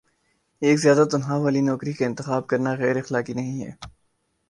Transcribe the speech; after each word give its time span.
ایک 0.61 0.77
زیادہ 0.79 1.03
تنخواہ 1.11 1.39
والی 1.41 1.61
نوکری 1.61 1.93
کا 1.93 2.05
انتخاب 2.05 2.47
کرنا 2.47 2.71
غیراخلاقی 2.73 3.33
نہیں 3.33 3.57
ہے 3.63 3.71